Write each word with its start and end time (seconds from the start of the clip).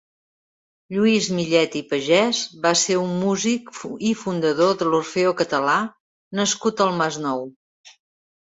Lluís 0.95 1.25
Millet 1.39 1.75
i 1.79 1.81
Pagès 1.91 2.39
va 2.63 2.71
ser 2.85 2.97
un 3.01 3.13
músic 3.25 3.69
i 4.13 4.15
fundador 4.23 4.73
de 4.81 4.89
l'Orfeó 4.95 5.35
Català 5.43 5.77
nascut 6.41 6.83
al 6.89 6.95
Masnou. 7.03 7.47